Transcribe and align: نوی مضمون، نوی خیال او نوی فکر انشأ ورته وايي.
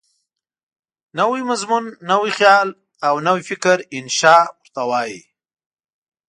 نوی 1.17 1.41
مضمون، 1.49 1.85
نوی 2.09 2.31
خیال 2.37 2.67
او 3.07 3.15
نوی 3.27 3.41
فکر 3.49 3.77
انشأ 3.97 4.35
ورته 4.51 4.81
وايي. 4.89 5.19